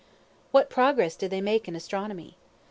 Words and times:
What 0.49 0.67
progress 0.71 1.15
did 1.15 1.29
they 1.29 1.41
make 1.41 1.67
in 1.67 1.75
Astronomy? 1.75 2.35